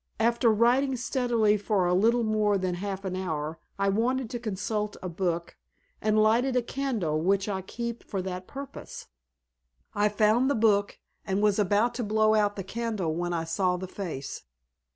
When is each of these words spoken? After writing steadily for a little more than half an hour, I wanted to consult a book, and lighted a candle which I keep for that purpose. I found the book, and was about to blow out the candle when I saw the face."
After 0.19 0.51
writing 0.51 0.95
steadily 0.95 1.57
for 1.57 1.85
a 1.85 1.93
little 1.93 2.23
more 2.23 2.57
than 2.57 2.73
half 2.73 3.05
an 3.05 3.15
hour, 3.15 3.59
I 3.77 3.89
wanted 3.89 4.31
to 4.31 4.39
consult 4.39 4.97
a 5.03 5.07
book, 5.09 5.57
and 6.01 6.17
lighted 6.17 6.55
a 6.55 6.63
candle 6.63 7.21
which 7.21 7.47
I 7.47 7.61
keep 7.61 8.03
for 8.03 8.19
that 8.23 8.47
purpose. 8.47 9.05
I 9.93 10.09
found 10.09 10.49
the 10.49 10.55
book, 10.55 10.97
and 11.23 11.39
was 11.39 11.59
about 11.59 11.93
to 11.93 12.03
blow 12.03 12.33
out 12.33 12.55
the 12.55 12.63
candle 12.63 13.13
when 13.13 13.31
I 13.31 13.43
saw 13.43 13.77
the 13.77 13.87
face." 13.87 14.41